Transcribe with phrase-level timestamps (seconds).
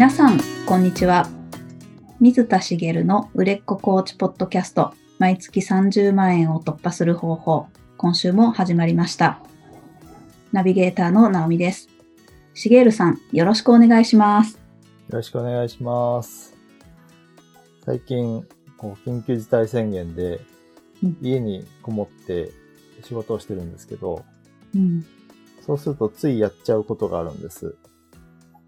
[0.00, 1.28] 皆さん、こんにちは。
[2.20, 7.66] 水田茂の売れっ子コーチポッドキャスト、毎月30万円を突破する方法、
[7.98, 9.42] 今週も始まりました。
[10.52, 11.90] ナビゲーターの直美です。
[12.54, 14.54] 茂さん、よろしくお願いします。
[14.54, 14.60] よ
[15.10, 16.56] ろしくお願いします。
[17.84, 18.48] 最近、
[18.78, 20.40] こう緊急事態宣言で
[21.04, 22.52] うん家にこもって
[23.04, 24.24] 仕事をしてるんですけど、
[24.74, 25.04] うん、
[25.60, 27.76] そうするとついやっちゃうことがあるんです。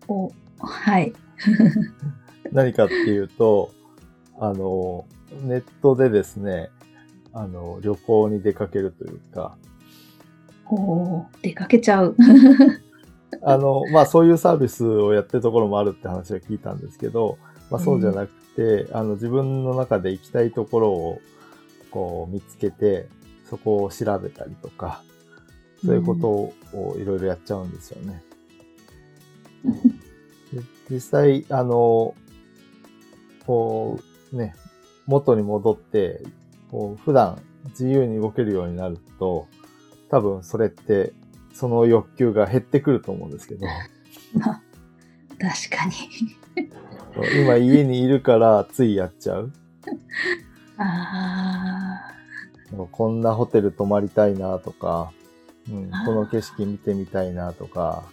[0.09, 0.31] お、
[0.63, 1.13] はい。
[2.53, 3.73] 何かっていうと、
[4.39, 5.07] あの、
[5.43, 6.71] ネットでですね、
[7.33, 9.57] あの、旅行に出かけるというか、
[10.71, 12.17] お出かけちゃう。
[13.43, 17.39] あの、まあそういうサービスをやってるところもあるって話は聞いたんですけど、
[17.71, 21.21] まあそうじゃなくて、あの自分の中で行きたいところを
[21.91, 23.09] こう見つけて、
[23.49, 25.03] そこを調べたりとか、
[25.85, 28.23] そういうことをいろいろやっちゃうんですよね。
[29.65, 29.71] で
[30.91, 32.15] 実際、あの、
[33.47, 34.01] こ
[34.33, 34.55] うね、
[35.07, 36.23] 元に戻って、
[36.71, 39.47] こう普段自由に動けるようになると、
[40.11, 41.13] 多分それって
[41.55, 43.67] その欲求が減ってくると思うんですけど、
[44.35, 44.61] ま あ
[45.39, 45.93] 確かに。
[47.43, 49.53] 今家にいるからついやっちゃう。
[50.79, 52.09] あ
[52.91, 55.13] こんなホテル泊まりたいなとか、
[55.71, 58.05] うんこの景色見てみたいなとか、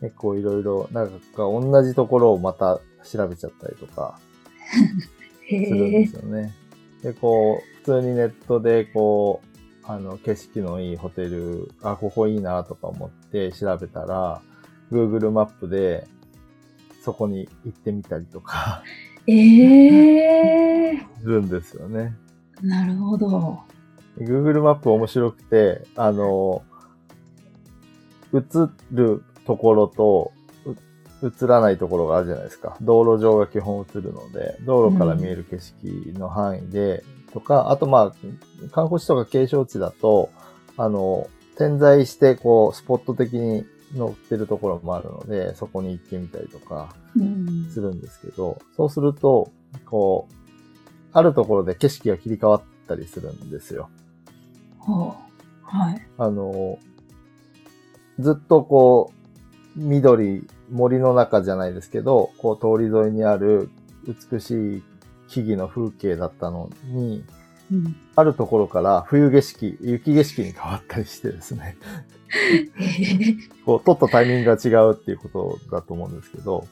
[0.00, 4.18] 結構いろいろ、なんか同じところをまた調べちゃったりとか
[5.48, 6.16] するんでえす。
[6.16, 6.52] よね。
[7.02, 9.56] で、こう、普通にネットでこう、
[9.88, 14.42] あの、景色のいいホテル、あ、ここいいなとか思って調べたら、
[14.90, 16.06] Google マップで
[17.02, 18.82] そこに行ってみたりとか
[19.26, 19.34] え
[20.94, 22.14] え するんですよね。
[22.62, 23.60] なるほど。
[24.18, 26.62] Google マップ面白くて、あの、
[28.34, 28.40] 映
[28.92, 30.32] るところと、
[31.22, 32.76] う映らないところがあるじゃないですか。
[32.80, 40.30] 道路上が基本映るので、道路から見える景色の範囲で、とか、あとまあ、観光地とか景勝地だと、
[40.76, 43.64] あの、点在して、こう、スポット的に
[43.96, 49.50] 載ってるところもあるので、そこに行ってみたりとか、うんするんですけど、そうすると、
[49.86, 50.34] こう、
[51.12, 53.88] あるところで景色が切り替わったりするんですよ。
[54.78, 55.26] ほう
[55.62, 56.06] はい。
[56.18, 56.78] あの、
[58.18, 59.15] ずっとこう、
[59.76, 63.70] 緑、森の中じゃないですけど、こう通り沿いにある
[64.30, 64.82] 美しい
[65.28, 67.24] 木々の風景だったのに、
[67.70, 71.76] うん、あるところから冬景色、雪景色に変わったりしてですね、
[72.28, 73.36] え。
[73.64, 76.66] こう、撮ったタイミングが違うっていうことだと思うんですけど、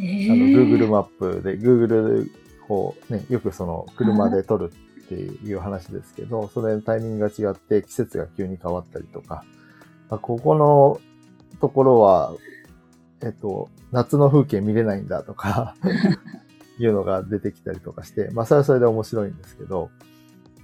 [0.00, 0.30] え。
[0.30, 2.30] あの、Google マップで、Google で、
[2.66, 4.72] こう、ね、よくその、車で撮る
[5.04, 9.44] っていう話ですけど、それのタイミングが違って、季節が急に変わったりとか、
[10.10, 11.00] あここの
[11.60, 12.34] ところは、
[13.22, 15.74] えっと、夏の風景見れないんだとか、
[16.78, 19.90] いうのが出てきたりとかして、まあ、それはそれで面白いんですけど、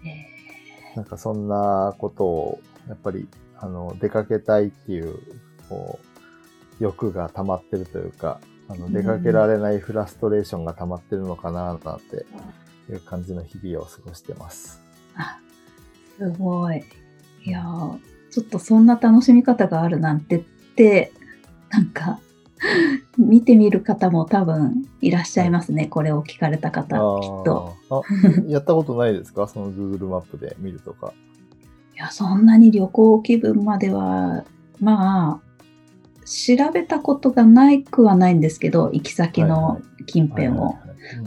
[0.05, 3.29] えなんかそんなことを、やっぱり、
[3.59, 5.19] あの、出かけたいっていう、
[5.69, 12.27] こう、欲が溜まってるというか、あの、うん出かけられないフラストレーションが溜まってるのかな、なんて
[12.91, 14.81] いう感じの日々を過ごしてます。
[15.17, 15.39] あ
[16.17, 16.85] すごい。
[17.45, 17.99] いやー
[18.31, 20.45] ちょっとそんな楽しみ方があるなんて
[20.75, 21.13] って、
[21.71, 22.19] なんか、
[23.19, 25.87] 見てみる方も多分いらっしゃいますね。
[25.87, 26.99] これを聞かれた方、きっ
[27.45, 27.75] と。
[28.49, 29.47] やったことないですか？
[29.49, 31.13] その Google マップで見るとか。
[31.95, 34.45] いや、そんなに旅行気分までは、
[34.81, 35.41] まあ、
[36.27, 40.75] 調べたことがないくはないんですけど、行き先の近辺を。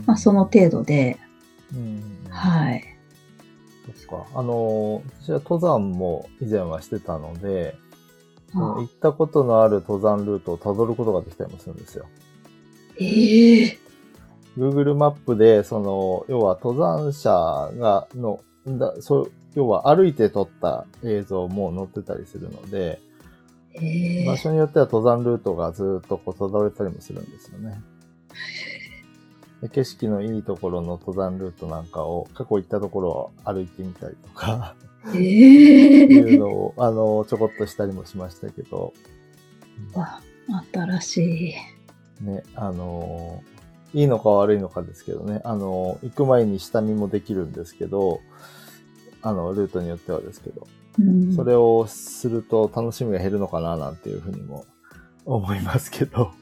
[0.06, 1.18] まあ、その程度で、
[1.72, 2.82] うんはい。
[4.08, 4.26] そっか。
[4.34, 7.76] あの、私は登山も以前はしてたので、
[8.50, 12.06] そのあ行ったことのある登山ルートを辿ることができたりもするんですよ。
[12.98, 13.78] ええ。
[14.56, 17.30] Google マップで、その、要は登山者
[17.78, 23.00] が、の、だそう要は歩いて撮った映像も載ってたりするので、
[23.74, 24.26] ええ。
[24.26, 27.80] 場所によっては登山ルートがずっとこう辿れたりもするんですよね。
[29.62, 34.76] で景色のいいところの登山ルートなんかを過去行ったところを歩いてみたりとか、
[35.14, 38.92] えいうえのを、あの、ちょこっとしたりもしましたけど、
[39.94, 40.20] わ
[40.72, 41.54] 新し
[42.20, 42.24] い。
[42.24, 43.42] ね、あの、
[43.94, 48.20] いいのか悪いのかですけどね、あの、行く前に下見もできるんですけど、
[49.22, 50.66] あの、ルートによってはですけど、
[50.98, 54.64] うん、それをすると楽しみが減るのかななんていうふうにも
[55.24, 56.32] 思いますけど、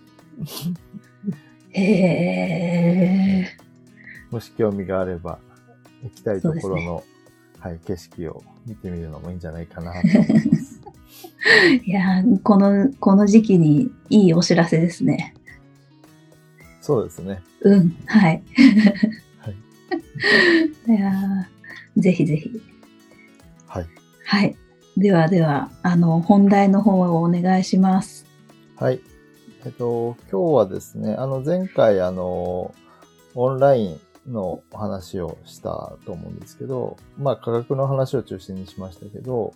[1.71, 3.57] へえ。
[4.31, 5.39] もし興味があれば、
[6.03, 7.05] 行きたいところの、
[7.61, 10.81] はい、景色を見てみるのもいいんじゃないかなと思います。
[11.85, 15.35] いやーこの、この時期にいいお知らせですね。
[16.81, 17.43] そうですね。
[17.63, 18.43] うん、はい。
[19.39, 19.55] はい。
[20.93, 22.61] いやーぜひぜひ。
[23.67, 23.87] はい。
[24.25, 24.57] はい。
[24.97, 28.27] ではでは、あの、本題の方をお願いします。
[28.77, 29.01] はい。
[29.65, 32.75] えっと、今日はですね、あの、前回、あの、
[33.35, 39.55] オンラインのお話をしたと思うんですけど、まあ、価格の話を中心にしましたけど、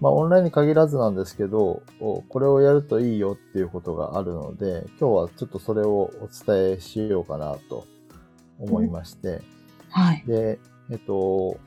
[0.00, 7.86] まあ、オンラインに限らずなんですけど、おこれをやるといいよっていうことがあるので、今日はちょっとそれをお伝えしようかなと
[8.58, 9.40] 思いまして、
[9.90, 10.22] はい。
[10.26, 10.58] で、
[10.90, 11.58] えっと、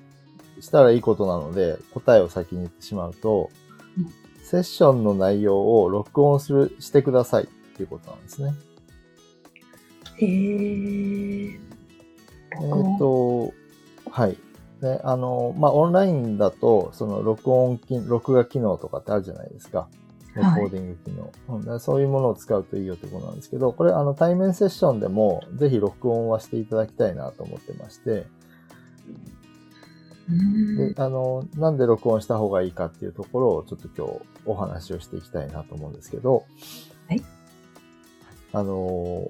[0.60, 3.50] したらいいことなので、答えを先に言ってしまうと、
[3.98, 8.56] うんセッションの内容を録音する、してくださいっていうことなんですね。
[10.18, 11.69] へー。
[12.54, 13.54] えっと、
[14.10, 14.38] はい。
[14.81, 19.90] で、あの、まあ、オンラインだと、その録音機、録画機能とかってあるじゃないですか。
[20.36, 21.62] レコはいーディング機能、うん。
[21.62, 28.25] だからそういうものを使うといいよってことなんですけど、これ、あの、対面セッションでも、ぜひ録音はしていただきたいなと思ってまして、
[30.78, 36.45] で、あの、なんで録音した方がいいかっていうところをちょっと今日お話をしていきたいなと思うんですけど、
[37.07, 37.24] はい。
[38.54, 39.30] あの、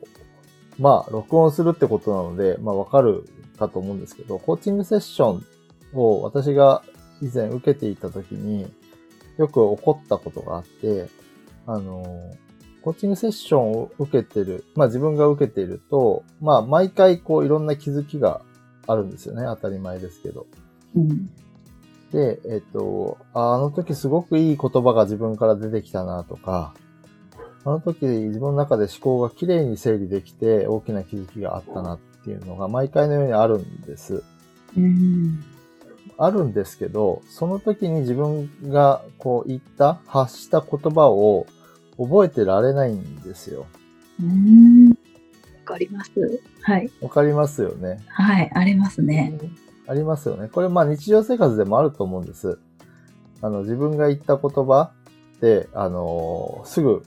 [0.80, 3.26] まあ、録音するってことなので、まあ、わかる
[3.58, 5.46] かと思うんですけど、コーチングセッション
[5.94, 6.84] を私が
[7.22, 8.72] 以前受けていた時に
[9.38, 11.10] よく起こったことがあって、
[11.68, 12.04] あの、
[12.82, 18.42] コーチングセッションを受けてる、まあ自分が受けていると、まあ毎回こういろんな気づきが
[18.88, 19.44] あるんですよね。
[19.44, 20.48] 当たり前ですけど。
[20.96, 21.30] うん。
[22.12, 26.74] で、えっと、ああの時すごくいい言葉が自分から出てきたなとか、
[27.66, 34.24] あの時自分の中で思考がきれいに整理できて大きな気づきがあったなっていうのが毎回のようにあるんです。
[34.78, 35.44] うん。
[36.18, 41.48] あるんですけど、その時に自分がこう言った、発した言葉を
[41.98, 43.66] 覚えてられないんですよ。
[44.20, 44.90] うーん。
[44.90, 44.96] わ
[45.64, 46.12] かります。
[46.62, 46.92] はい。
[47.02, 48.04] わかりますよね。
[48.08, 48.52] はい。
[48.54, 49.40] ありますね。
[49.88, 50.50] ありますよね。
[50.50, 52.60] これまあ日常生活でもあると思うんです。
[53.42, 54.92] あの自分が言った言葉
[55.38, 57.06] って、あのすぐ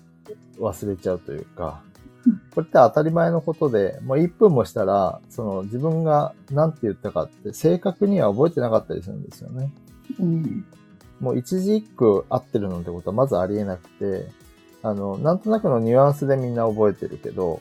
[0.59, 1.83] 忘れちゃうというか
[2.27, 9.73] うん、これって当たり前のことで、もう1分もしたら、その自分が何て言ったかって正確には覚えてなかったりするんですよね。
[10.21, 10.65] うん。
[11.21, 14.29] もう一字一句合ってるのってことはまずありえなくて、
[14.83, 17.61] あの、なんとなくのニュアンスでみんな覚えてるけど、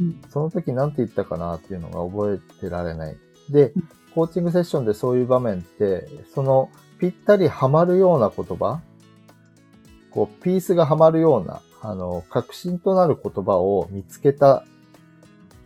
[0.00, 0.20] うん。
[0.30, 3.16] その時何て言ったかなっていうのが覚えてられない。
[3.50, 8.80] でうん、コーチングセッションでそういう場面って、そのぴったりはまるような言葉、
[10.10, 14.64] こう、ピースがはまるような、あの、確信となる言葉を見つけた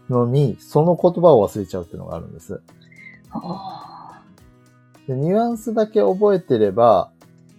[0.09, 2.61] のに、その言葉を忘れちゃうっていうのがあるんです。
[3.31, 4.21] あ
[5.07, 7.11] でニュアンスだけ覚えてれば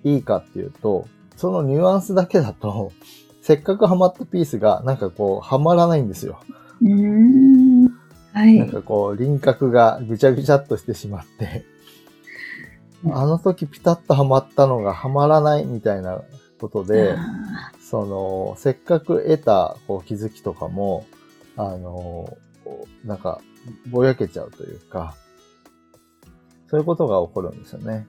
[0.03, 2.91] いいかっていうと、そのニュアンスだけだと、
[3.41, 6.39] せっかくハマったピースがなんかこう、はまらないんですよ。
[8.33, 8.57] はい。
[8.57, 11.73] なんかこう、輪郭がぐちゃぐちゃっとしてしまって、うん
[13.11, 16.21] あの時ピタッとはまったのがはまらないみたいな
[16.63, 21.06] ことで、あその、せっかく得たこう気づきとかも、
[21.57, 22.38] あの、
[23.04, 23.42] なんか、
[23.92, 25.13] ぼやけちゃうというか、
[26.68, 28.07] そういうことが起こるんですよね。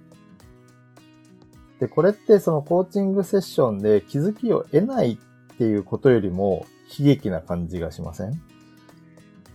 [1.80, 6.64] で、これってそのコーチングセッションで気づきを得ないっていうことよりも
[6.96, 8.30] 悲劇な感じがしません？
[8.30, 8.34] ー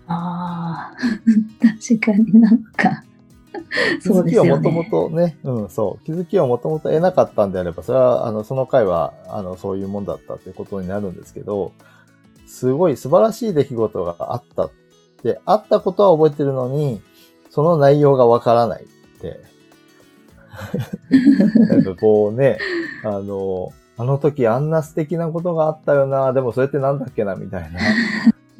[0.08, 2.00] あー。
[2.02, 3.04] 確かになんか、
[4.02, 4.46] 気づきを。
[4.46, 6.06] もともとね、うん、そう。
[6.06, 11.72] 気づきをもともと得なかったんであれば、それは、あの、その回は、あの、そういうもんだったってことになるんですけど、
[12.48, 14.72] すごい素晴らしい出来事があったっ
[15.22, 17.02] て、あったことは覚えてるのに、
[17.50, 18.88] その内容がわからないっ
[19.22, 19.40] て。
[21.70, 22.58] なんかこうね、
[23.04, 27.80] あの、あの時あんな素敵なことがあったよな、でもそれってなんだっけな、みたいな。
[27.80, 27.84] あ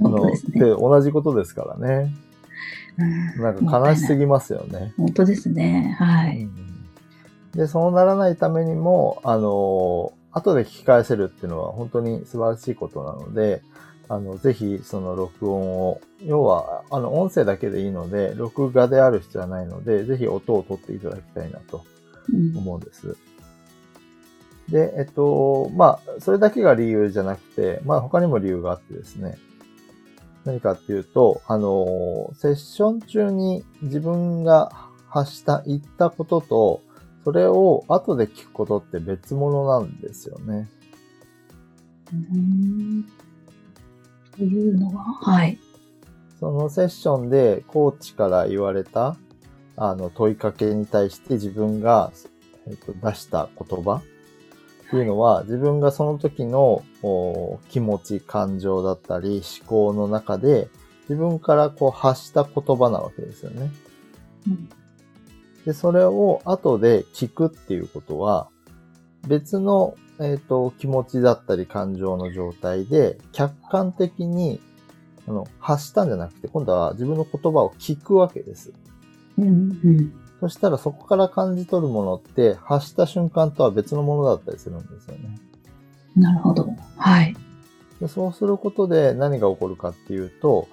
[0.02, 0.60] 本の、当ですね。
[0.60, 2.14] で同じことですからね。
[3.00, 4.94] うんなんか悲しすぎますよね。
[4.98, 5.96] 本当ですね。
[6.00, 6.48] はい。
[7.56, 13.62] で、そうならないためにも、あの、後で聞き返せるっていうのは本当に素晴らしいことなので、
[14.08, 21.86] あの、ぜひその録音を、要は、あの、音声だけでいいので、録画である必要はないので、ぜひ音を取っていただきたいなと
[22.34, 23.16] うん思うんです。
[24.68, 29.38] で、えっと、まあ、それだけが理由じゃなくて、まあ、他にも理由があってですね、
[30.46, 34.72] 何かっていうと、あの、セッション中に自分が
[35.10, 36.82] 発した、言ったことと、
[37.24, 40.70] それを後で聞くことって別物なんですよね。
[42.14, 43.06] うん
[44.36, 45.60] というのは、はい。
[46.40, 49.18] そのセッションでコーチから言われた、
[49.76, 52.12] あの、問いかけに対して自分が、
[52.68, 54.02] えっと、出した言葉
[54.90, 56.84] っていうのは、自分がその時の
[57.70, 60.68] 気持ち、感情だったり、思考の中で
[61.08, 63.70] 自分からこう発した言葉なわけですよね。
[65.66, 68.50] で、それを後で聞くっていうことは、
[69.28, 74.60] 別の、えっ、と、気持ちだったり感情の状態で、客観的に、
[75.28, 78.74] あの、発したんじゃなくて、今度は自分の言葉を聞くわけです。
[80.40, 85.38] そしたらそこから感じ取るものって、発した瞬間とは別のものだったりするんですよね。
[86.16, 86.70] なるほど。
[86.98, 87.36] はい。
[88.00, 90.68] でそうすることで何が起こるかっていうと、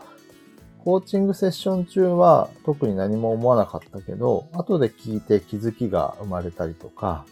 [0.85, 7.27] コーチングセッション中は特に何も思わなかったけど、後で聞いて気づきが生まれたりとか、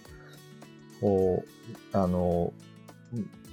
[1.01, 1.45] こ
[1.93, 2.53] う、あの、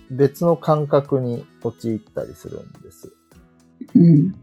[0.09, 3.13] 別の感覚に陥ったりするんです。
[3.95, 4.35] うん。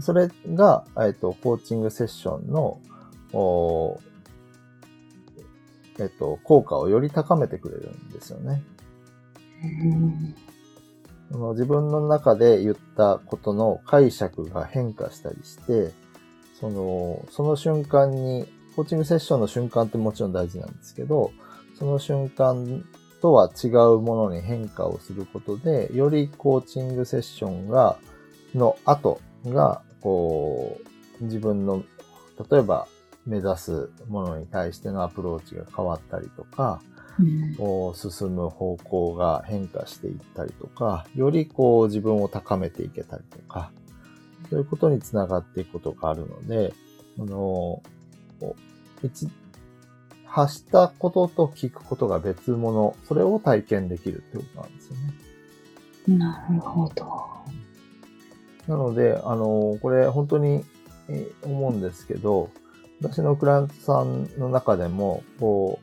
[0.00, 2.80] それが、えっと、コーチングセッションの、
[3.32, 4.00] お
[5.98, 8.62] えっと、効果をより高めてくれるんですよね。
[9.62, 10.34] うん
[11.30, 15.92] その自分の中で言ったことの解釈が変化したりして、
[16.60, 21.32] その、その瞬間に、コーチングセッションの瞬間ってもちろん大事なんですけど、
[21.78, 22.84] その瞬間
[23.20, 27.98] とは違うものに変化をすることで、よりコーチングセッションが、
[28.54, 30.78] の後が、こ
[31.20, 31.84] う、自分の、
[32.50, 32.86] 例えば
[33.26, 36.80] 目指すものに対してのアプローチが変わったりとか、
[37.94, 43.70] 進む方向が変化していったりとか、よりこう自分を高めていけたりとか、
[44.50, 46.74] そういうことにつながっていくことがあるので、
[47.18, 47.82] あの、
[49.02, 49.28] 一
[50.26, 56.18] 発したことと聞くことが別物、それを体験できるってことなんですよね。
[56.18, 57.06] なるほど。
[58.68, 60.64] なので、あの、これ本当に
[61.08, 62.50] えー思うんですけど、
[63.00, 65.78] 私のクライアントさんの中でも、こ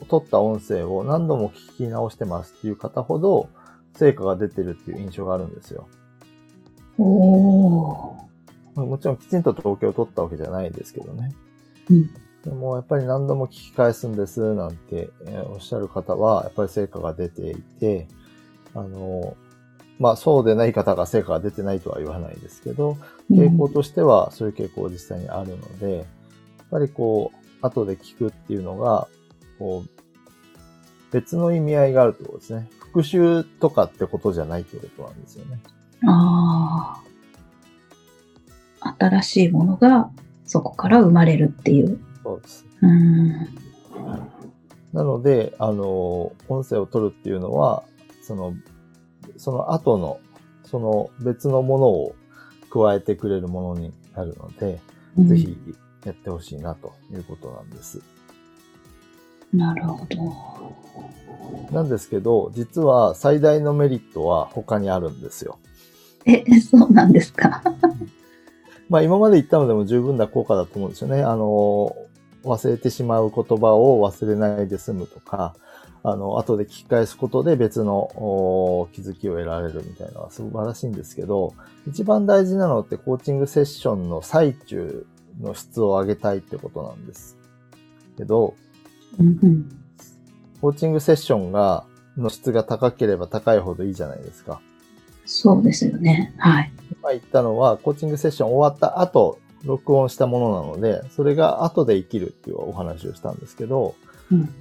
[0.00, 3.48] う、撮った音声を何度も聞き直してますっていう方ほど、
[3.94, 5.86] 成果が出てるっていう印象があるんですよ。
[6.98, 7.02] お
[8.74, 11.34] もちろんきちんと統計を取ったわけじゃないですけどね。
[11.90, 12.10] うん。
[12.42, 18.08] でもやっぱり何度も聞き返すんですなんてえーおっしゃる方は、やっぱり成果が出ていて、
[18.74, 19.36] あの、
[20.02, 22.98] まあそうでない方が成果が出てないとは言わないですけど、
[23.30, 26.06] 傾向としてはそういう傾向実際にあるので、やっ
[26.72, 29.06] ぱりこう、後で聞くっていうのが、
[29.60, 32.68] こう、別の意味合いがあるってことですね。
[32.80, 35.60] 復習とかってことじゃないってことなんですよね。
[36.08, 37.00] あ
[38.80, 38.96] あ。
[38.98, 40.10] 新しいものが
[40.44, 42.00] そこから生まれるっていう。
[42.24, 42.66] そうです。
[42.80, 43.30] うん。
[44.92, 47.84] なので、あの、音声を取るっていうのは、
[48.22, 48.52] その、
[49.42, 50.20] その後の、
[50.64, 52.14] その別のものを
[52.70, 54.78] 加えてくれるものになるので、
[55.18, 55.58] ぜひ
[56.06, 58.00] やってほしいなということなんです。
[59.52, 61.72] なるほど。
[61.74, 65.58] なんですけど、実は最大のメリットは他にあるんですよ。
[66.24, 67.62] え、そうなんですか？
[68.88, 71.22] まあ今まで言ったのでも十分な効果だと思うんですよね。
[71.24, 71.96] あの、
[72.44, 75.56] 忘れてしまう言葉を忘れないで済むとか、
[76.04, 81.54] あの、後で聞き返すことで別のお気づきを得られるみたいなのは素晴らしいんですけど、
[81.86, 85.06] 一番大事なのってコーチングセッションの最中
[85.40, 87.36] の質を上げたいってことなんです。
[88.16, 88.54] けど。
[90.60, 91.84] コーチングセッションが、
[92.16, 94.60] の質が高ければ高いほどいいじゃないですか。
[95.24, 96.34] そうですよね。
[96.38, 96.72] はい。
[97.00, 103.94] 今言ったのは、コーチングセッション終わった後、録音したものなので、それが後で生きるっていうお話をしたんですけど、
[104.30, 104.54] うん。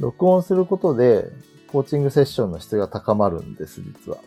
[0.00, 1.30] 録音することで、
[1.68, 4.18] コーチングセッションの質が高まるんです、実は。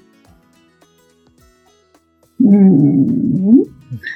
[2.43, 3.63] うん。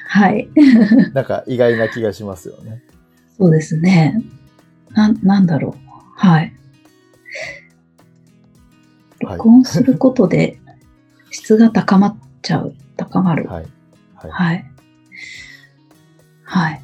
[0.08, 0.48] はい。
[1.14, 2.82] なんか意外な気がしますよね。
[3.38, 4.22] そうですね。
[4.90, 5.88] な、なんだろう。
[6.14, 6.40] はい。
[6.40, 6.52] はい
[9.22, 10.58] 録音することで
[11.30, 12.74] 質が高まっちゃう。
[12.96, 13.46] 高まる。
[13.46, 13.66] はい。
[14.14, 14.30] はい。
[14.30, 14.64] はい。
[16.42, 16.81] はい。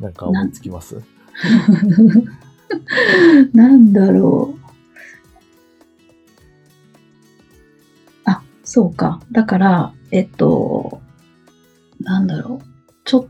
[0.00, 1.00] なんか思いつきます？
[3.52, 4.60] なんだろう。
[8.24, 9.20] あ、そうか。
[9.32, 11.00] だから、えっと、
[12.00, 12.66] なんだろう。
[13.04, 13.26] ちょっ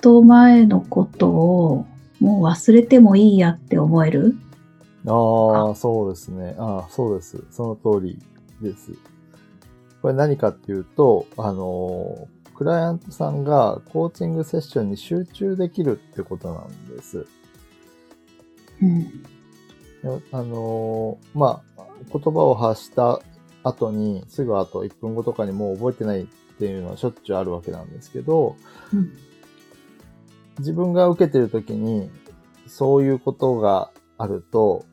[0.00, 1.86] と前のことを
[2.20, 4.36] もう忘れてもいいやって思える？
[5.06, 6.54] ああ、そうですね。
[6.58, 7.44] ああ、そうです。
[7.50, 8.18] その通り
[8.60, 8.92] です。
[10.00, 17.26] これ何かっていうと、あのークライアントさんがコーチングセッションに集中できるってことなんです。
[18.80, 19.22] うん。
[19.22, 19.28] で
[20.32, 23.20] あのーまあ、言葉を発した
[23.62, 26.26] 後に、すぐ後、1分後とかにもう覚えてないっ
[26.58, 28.56] ていうのはしょっちゅうあるわけなんですけど、
[28.92, 29.12] うん
[30.58, 32.10] 自分が受けてる時に、
[32.66, 34.84] そういうことがあると、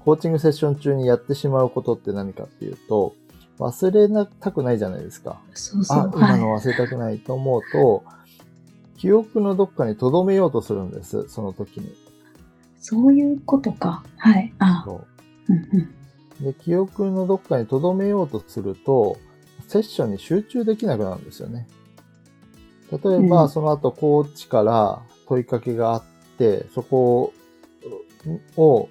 [0.00, 3.14] コーチングセッション中にやってしまうことって何かっていうと、
[3.58, 5.40] 忘れなたくないじゃないですか。
[5.54, 5.98] そうそう。
[5.98, 8.04] あ、今の忘れたくないと思うと、
[8.98, 11.94] 記憶のどっかに留めようとするんです、その時に。
[12.78, 14.04] そういうことか。
[14.18, 14.52] はい。
[14.58, 15.06] あ、そ
[15.48, 16.44] ううんうん。
[16.44, 19.18] で、記憶のどっかに留めようとすると、
[19.68, 21.66] セッションに集中できなくなるんですよね。
[22.92, 26.04] 例えば、うんその後、コーチから問いかけがあっ
[26.38, 27.32] て、そこ
[28.56, 28.88] を、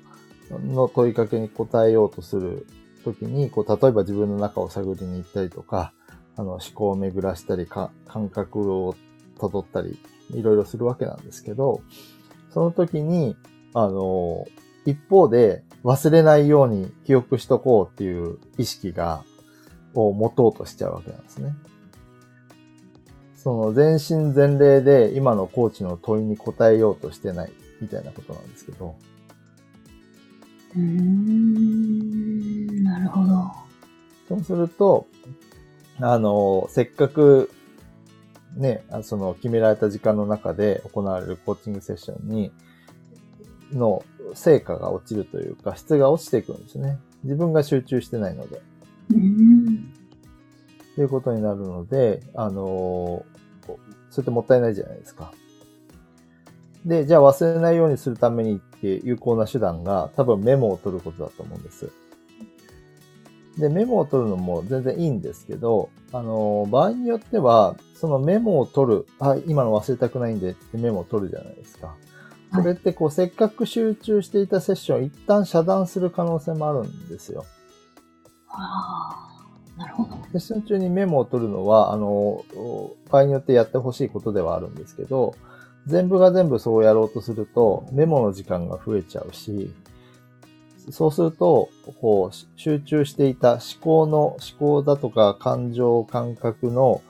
[0.52, 2.68] の問いかけに答えようとする
[3.06, 5.94] ときに、こう、例えば自分の中を探りに行ったりとか、
[6.36, 7.92] あの、思考を巡らしたり、感
[8.30, 8.96] 覚を
[9.38, 9.98] 辿ったり、
[10.32, 11.82] いろいろするわけなんですけど、
[12.50, 13.38] その時に、
[13.74, 14.46] あの、
[14.86, 19.24] 一方で忘れないように記憶しとこうっていう意識が、
[19.94, 21.56] を持とうとしちゃうわけなんですね。
[23.36, 28.96] その全身全霊で今のコーチの問いに答えようとしてないみたいなことなんですけど、
[30.76, 32.66] うーん。
[32.84, 33.52] なるほど。
[34.28, 35.08] そうすると、
[36.00, 37.52] あの、せっかく、
[38.56, 42.52] ね、あその決められた時間の中で行われるコーチングセッションに、
[43.74, 44.04] の
[44.34, 46.98] 成果が落ちるというか、質が落ちていくんですね。
[47.24, 48.62] 自分が集中してないので。
[49.12, 49.94] うーん。
[50.96, 53.26] ということになるので、あの
[54.10, 55.34] それってもったいないじゃないですか。
[56.86, 58.62] で、じゃあ忘れないようにするために
[58.98, 61.92] って有効な手段が多分メモを取ることだと思うんです。
[63.58, 71.96] で、メモを取るのも全然いいんですけど、あの場合によっては、そのメモを取る、あ、今の忘れたくないんでってメモを取るじゃないですか。
[72.54, 77.46] それってこう、せっかく集中していたセッションを一旦遮断する可能性もあるんですよ。
[78.50, 79.26] ああ。
[79.78, 80.16] なるほど。
[80.32, 82.44] セッション中にメモを取るのは、あの、
[83.10, 85.36] 場合によってやってほしいことではあるんですけど、
[85.88, 89.74] 全部が全部そうやろうとすると、メモの時間が増えちゃうし、
[90.90, 91.70] そうすると、
[92.02, 97.02] こう、し集中していた思考の、思考だとか感情、感覚の、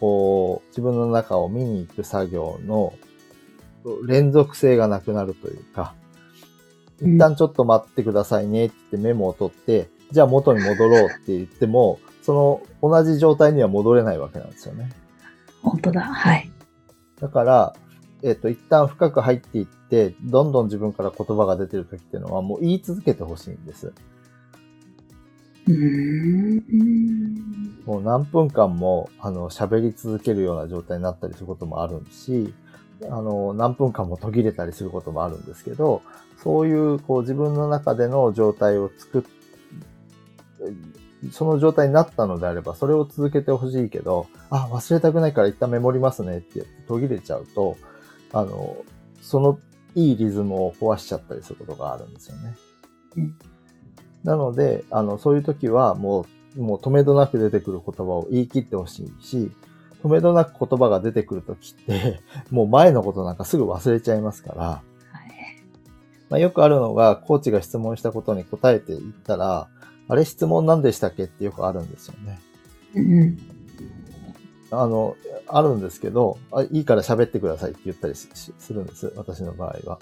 [0.00, 2.92] こう、自分の中を見に行く作業の
[4.06, 5.94] 連続性がなくなるというか、
[7.00, 14.90] 一旦ちょっと待ってくださいねって言ってメモを取って、じゃあ元に戻ろうって言っても、その同じ状態には戻れないわけなんですよね。
[15.62, 16.00] 本当だ。
[16.00, 16.50] はい。
[17.20, 17.74] だから、
[18.26, 23.92] えっ、と、一旦深く入っていって、どんどん自分から言葉が出てる時っていうのはもう言い続けてほしいんです。
[27.86, 32.52] もう何分間も、あの、喋り続けるような状態になったりすることもあるし、
[33.04, 36.02] あの、何分間も途切れたりすることもあるんですけど、
[36.42, 39.22] そういう、こう、自分の中での状態を作っ、
[41.30, 47.76] その状態になったのであれば、それを続けてほしいけど、あ、忘れたくないから一旦メモりますねって途切れちゃうと、
[48.32, 48.76] あの、
[49.20, 49.58] その
[49.94, 52.56] いいリズムを壊しちゃったりすることがあるんですよね。
[53.16, 53.36] うん
[54.26, 59.52] なので、あの、そういう時はもう、もう止めどなく出てくる言葉を言い切ってほしいし、
[60.02, 64.82] 止めどなく言葉が出てくる時って、 もう前のことなんかすぐ忘れちゃいますから、はい。
[66.28, 69.68] まあ、よくあるのが、コーチが質問したことに答えていったら、
[70.08, 72.40] あれ質問何でしたっけってよくあるんですよね。
[72.96, 73.38] うんうん。
[74.72, 75.16] あの、
[75.48, 79.12] あるんですけど、あいいから喋ってくださいって言ったりするんです。
[79.16, 79.98] 私の場合は。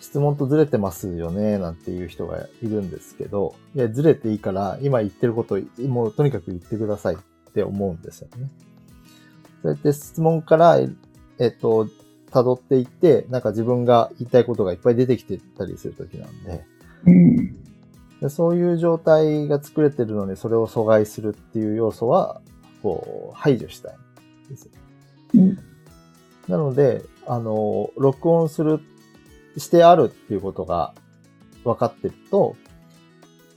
[0.00, 7.18] 質問とずれてますよね、なんていう人がいるんですけど、いや、ずれていいから、今言ってることを、もうとにかく言ってくださいっ
[7.52, 8.48] て思うんですよね。
[9.62, 10.78] そうやって質問から、
[11.38, 11.88] えっと、
[12.30, 16.64] 辿っていって、なんか自分が言いたいことがいっぱい出てきてたりするときなんで、
[17.06, 17.56] うん。
[18.20, 22.40] でそういう状態が作れてるのにそれを阻害するっていう要素は、
[22.82, 23.96] こう、排除したい
[24.46, 24.70] んです。
[25.34, 25.58] うん。
[26.48, 28.80] なので、あの、録音する、
[29.56, 30.94] してあるっていうことが
[31.64, 32.56] 分かってると、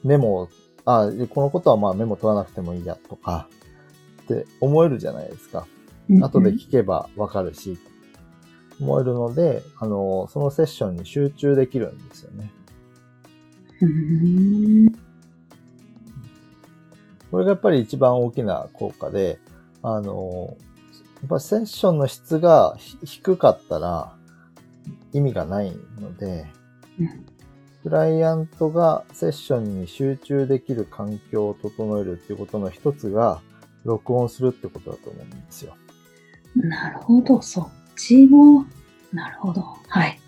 [0.03, 0.49] メモを、
[0.86, 3.47] あ、このことはまあメモ取らなくてもいいやとか、
[4.23, 5.67] って思えるじゃないですか。
[6.10, 7.77] うん後で聞けば分かるし、
[8.81, 12.51] 思えるので、あの、そのセッションに集中できるんですよね。
[17.32, 19.39] これがやっぱり一番大きな効果で、
[19.82, 20.58] あの、
[21.22, 24.13] やっぱセッションの質がひ低かったら
[25.13, 26.48] 意味がないので、
[27.00, 27.26] うん
[27.84, 33.41] クライアントがセッションに集中できる環境を整えるっていうことの一つが、
[33.84, 35.76] 録音するってことだと思うんですよ。
[36.56, 37.41] なるほど。
[37.41, 38.67] そっちの、
[39.12, 39.62] なるほど。
[39.88, 40.20] はい。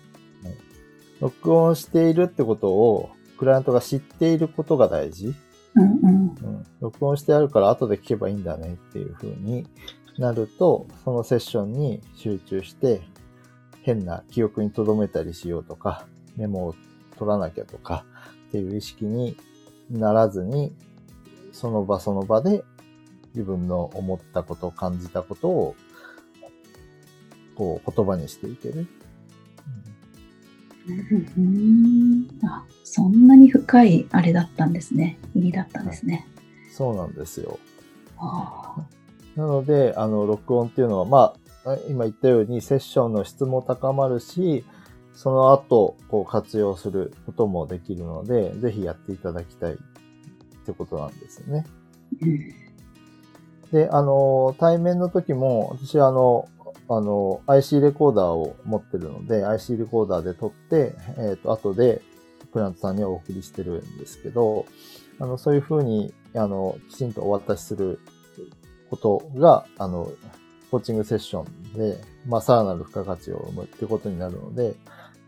[1.20, 5.32] 録音しているってことを、クライアントが知っていることが大事。
[5.76, 6.64] うんうん。
[6.80, 9.66] 録音してあるから後で聞けばいいんだねっていう風に
[10.18, 13.02] なると、そのセッションに集中して、
[13.82, 16.06] 変な記憶に留めたりしようとか、
[16.36, 16.74] メモを
[17.18, 18.04] 取らなきゃとか
[18.48, 19.36] っていう意識に
[19.90, 20.72] ならずに、
[21.52, 22.64] その場その場で
[23.34, 25.74] 自分の思ったこと、感じたことを、
[27.56, 28.88] こう言葉にしていける。
[30.86, 35.18] うんあそんなに深いあれだったんですね。
[35.34, 36.26] 意味だったんですね。
[36.72, 37.58] そうなんですよ。
[38.18, 38.76] あ
[39.36, 44.64] なので、あの、録音っていうのは、まあ、今言ったようにセッションの質も高まるし、
[45.14, 49.76] その後、こう活用することもできるので、ぜひやっていただきたいっ
[50.66, 51.66] てことなんですよね。
[52.22, 52.64] うん
[53.72, 56.48] で、あの、対面の時も、私あの、
[56.88, 62.02] あの、IC レコーダーを持ってるので、IC レコーダーで撮って、えっ、と、後で、
[62.52, 64.66] クラントさんにお送りしてるんですけど、
[65.18, 67.98] あの、そういうふうに、あの、きちんとお渡しする
[68.90, 70.10] ことが、あの、
[70.70, 74.74] コーチングセッションで、まあ、さらなる付加価値を生むってことになるので、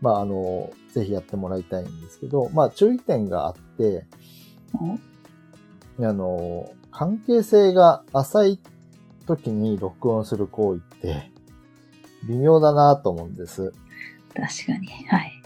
[0.01, 4.05] まあ、あの、ぜひやってもらいたいんですけど、まあ、注意点があって、
[5.99, 8.59] おあの、関係性が浅い
[9.25, 11.31] 時に録音する行為って、
[12.25, 13.73] 微妙だなと思うんです。
[14.33, 14.87] 確かに。
[15.07, 15.41] はい。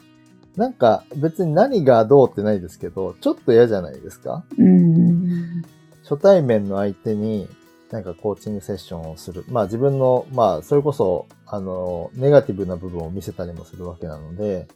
[0.55, 4.43] なんか別に何がどうってないですけど、ちょっと嫌じゃないですか？
[4.57, 5.63] うん。
[6.03, 7.47] 初対面の相手に
[7.89, 9.45] なんかコーチングセッションをする。
[9.49, 14.67] まあ自分の、まあそれこそ、あの、ネガティブな部分を見せたりもするわけなので、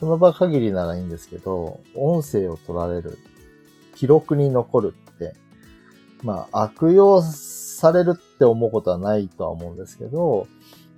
[0.00, 3.18] その場限りならいいんですけど、音声を取られる、
[3.94, 5.34] 記録に残るって、
[6.24, 10.48] まあ悪用されるって思うことはないとは思うんですけど、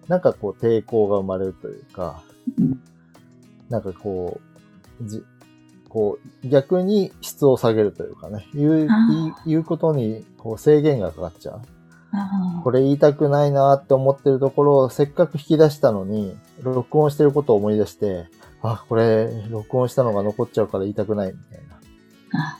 [0.08, 2.22] なんかこう抵抗が生まれるというか、
[2.58, 2.80] うん
[3.68, 4.40] なんかこ
[5.00, 5.24] う、じ、
[5.88, 8.88] こう、逆に質を下げるというかね、言う、
[9.46, 11.62] 言あうことにこう制限がかかっちゃう。
[12.12, 18.26] あこれ言いたくないなって思ってるところをせっかく引き出したのに、録音してることを思い出して、
[18.62, 21.78] あ、これ録音したのが残っちゃうから言いたくないみたいな。
[22.32, 22.58] あ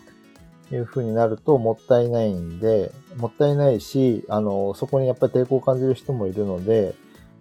[0.72, 6.94] いう風になるともったいないんで、もったいないし、あの、そこにやっぱり抵抗を感じる人もいるので、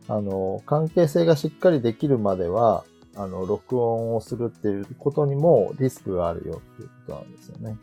[0.08, 2.84] あの、関係性がしっかりできるまでは、
[3.16, 7.78] あの、録音をするっていうことにもリスクがあるよっていうことなんですよね。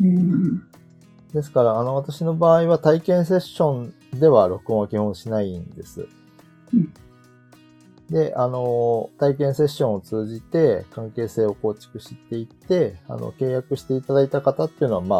[0.00, 0.62] うん。
[1.32, 6.08] ですから、あの、私の場合は体験セッションでは録音は基本しないんです。
[6.74, 6.92] うん
[8.10, 15.16] で、あの、体験セッションを通じて関係性を構築していって、あの、契約していただいた方っていうのは、ま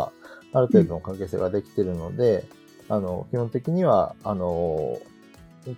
[0.52, 2.44] あ、ある程度の関係性ができているので、
[2.88, 4.98] あの、基本的には、あの、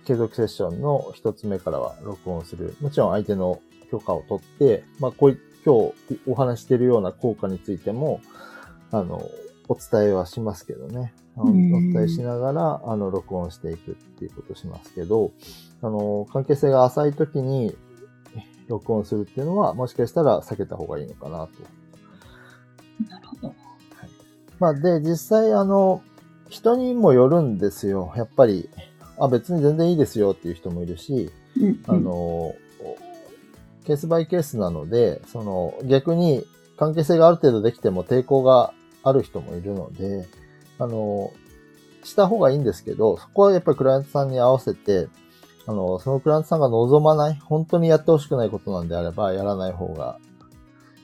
[0.05, 2.75] 継続セッションの一つ目からは録音する。
[2.81, 8.21] もちろん相手の許可を取って、まあ、こうい今日お話しているような効果についても、
[8.91, 9.29] あの、
[9.69, 11.13] お伝えはしますけどね。
[11.35, 15.31] おうん伝えしながら、あの、録音していくっていうことをしますけど、
[15.81, 17.75] あの、関係性が浅い時に
[18.67, 21.51] 録音するっていうのは、もしかしたら避けた方がいいのかなと。
[23.09, 23.55] なるほど。
[24.59, 26.01] まあ、で、実際、あの、
[26.49, 28.13] 人にもよるんですよ。
[28.15, 28.69] やっぱり、
[29.17, 31.83] あ、別に全然いいですよっていう人もいるし、うん。
[31.87, 32.55] あの、
[33.85, 36.45] ケースバイケースなので、その逆に
[36.77, 38.73] 関係性がある程度できても抵抗が
[39.03, 40.27] ある人もいるので、
[40.79, 41.31] あの、
[42.03, 45.07] した方がいいんですけど、そこはやっぱりクライアントさんに合わせて、
[45.65, 50.17] あの、そのクライアントさんが望まない、本当にやってほしくないことなんであれば、やらない方が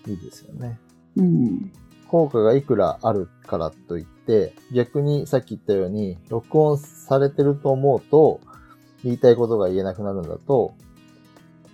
[0.07, 0.79] いいですよね。
[1.15, 1.71] うん。
[2.09, 8.41] 効果がいくらあるからといって、逆にさっき言ったように、録音されてると思うと、
[9.03, 10.73] 言いたいことが言えなくなるんだと、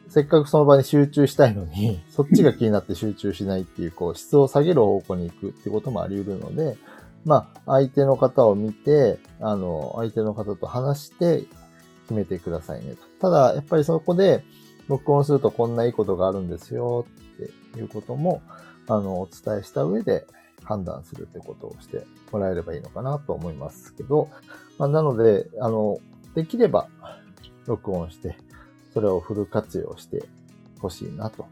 [0.10, 6.78] せっかくその場に集中したいのに、そっちが気になって集中しないっていう、こう、質を下げる方向に行くってこともあり得るので、
[7.26, 11.44] まあ、相手の方を見て、あの、相手の方と話して
[12.04, 13.02] 決めてくださいねと。
[13.20, 14.44] ただ、やっぱりそこで、
[14.88, 18.42] 録音するとこんないいことがあるんですよっていうことも、
[18.88, 20.26] あの、お伝えした上で
[20.64, 24.30] 判断するってことをしてもらえればいいのかなと思いますけど、
[24.78, 26.00] まあ、なので、あの、
[26.34, 26.88] できれば
[27.66, 28.38] 録音して、
[28.94, 30.24] それをフル活用して
[30.80, 31.46] ほしいなと。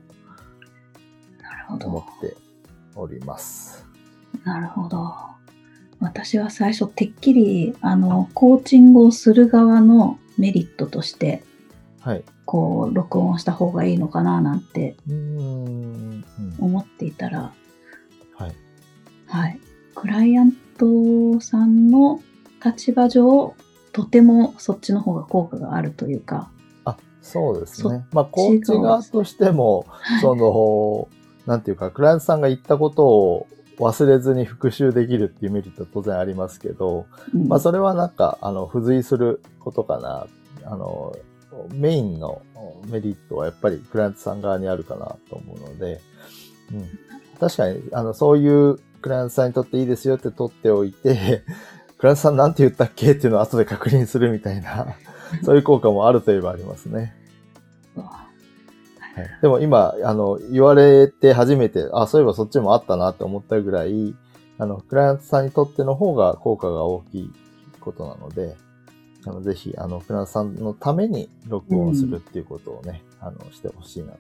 [1.70, 2.36] 思って
[2.96, 3.86] おります。
[4.44, 5.14] なるほど。
[6.00, 11.44] 私は最初、てっきり、あの、コーチングをする側のメリットとして、
[12.02, 12.24] はい。
[12.54, 14.96] こう、録音した方がいいのかななんて
[16.60, 17.52] 思っていたら、
[18.36, 18.56] はい。
[19.26, 19.60] はい。
[19.96, 22.22] クライアントさんの
[22.64, 23.56] 立場上、
[23.92, 26.52] とてもそっちの方が効果があるというか、
[26.86, 28.06] あ、そうですそね。
[28.12, 29.88] まあ、コーチ側としても、
[30.22, 31.08] その、
[31.48, 33.48] なんていうか、クライアントさんが言ったことを
[33.80, 40.28] 忘れずに復習できるっていうメリットは当然ありますけど、うんまあ、それはなんか、あの、付随することかな。
[40.66, 41.16] あの、
[41.72, 42.42] メインの
[42.88, 46.02] メリットはやっぱりクライアントさん側にあるかなと思うので、
[46.72, 46.90] うん、
[47.40, 51.44] 確かに、あの、そういうクライアントさんにとっていいですよって取っておいて、
[51.98, 54.96] クライアントさんなんて言ったっけっていうのを後で確認するみたいな、
[55.44, 57.16] そういう効果もあるといえばありますね。
[59.16, 64.16] はい、でも今、あの、言われて初めて、あ、そういえばそっちもあったなって思ったぐらい、
[64.58, 67.32] あの、クライアントさんにとっての方が効果が大きい
[67.80, 68.56] ことなので、
[69.26, 74.20] あの、ぜひ、あの、クライアントさんのために録音するっていうことをね、うん、あの、してほしいなと。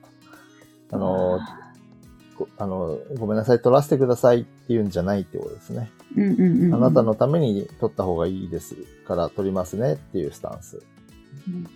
[0.92, 1.40] あの、
[2.58, 5.92] あの、ごめんなさい、撮らせてくださいっていうんじゃないってことですね。
[6.16, 8.76] うんうんうんうん、あなたのために撮った方がいいです
[9.08, 10.84] から撮りますねっていうスタンス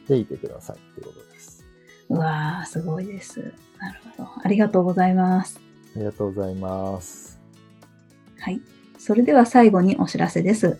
[0.07, 1.65] でいてくださいっていうことです。
[2.09, 3.53] うわー、すごいです。
[3.79, 4.29] なるほど。
[4.43, 5.59] ありがとうございます。
[5.95, 7.39] ありがとうございます。
[8.39, 8.61] はい。
[8.97, 10.79] それでは最後にお知らせです。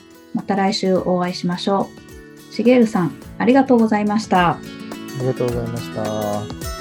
[0.33, 1.89] また来週お会いしましょ
[2.49, 2.53] う。
[2.53, 4.51] しげるさん、ありがとうございました。
[4.51, 4.59] あ
[5.19, 6.80] りがとうございました。